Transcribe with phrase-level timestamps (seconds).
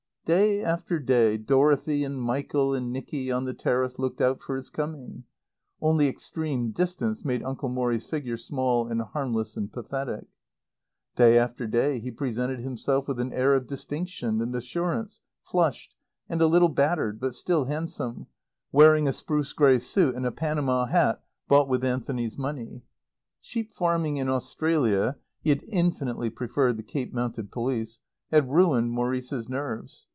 [0.23, 4.69] Day after day Dorothy and Michael and Nicky, on the terrace, looked out for his
[4.69, 5.25] coming.
[5.81, 10.27] (Only extreme distance made Uncle Morrie's figure small and harmless and pathetic.)
[11.17, 15.95] Day after day he presented himself with an air of distinction and assurance, flushed,
[16.29, 18.27] and a little battered, but still handsome,
[18.71, 22.83] wearing a spruce grey suit and a panama hat bought with Anthony's money.
[23.41, 27.99] Sheep farming in Australia he had infinitely preferred the Cape Mounted Police
[28.31, 30.07] had ruined Maurice's nerves.